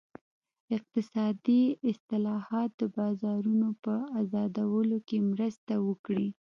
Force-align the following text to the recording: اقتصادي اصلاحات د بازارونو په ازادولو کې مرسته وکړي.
اقتصادي 0.75 1.61
اصلاحات 1.91 2.69
د 2.81 2.83
بازارونو 2.97 3.69
په 3.83 3.93
ازادولو 4.21 4.97
کې 5.07 5.17
مرسته 5.31 5.73
وکړي. 5.87 6.27